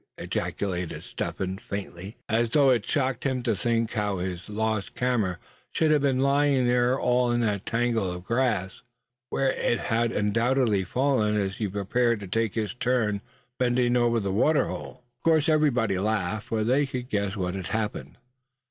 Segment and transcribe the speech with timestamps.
[0.17, 5.37] ejaculated Step Hen faintly, as though it shocked him to think how his lost camera
[5.69, 8.81] should have been lying there in all that tangle of grass,
[9.29, 13.21] where it had undoubtedly fallen as he prepared to take his turn
[13.59, 15.03] bending over the water hole.
[15.19, 18.17] Of course everybody laughed, for they could guess what had happened.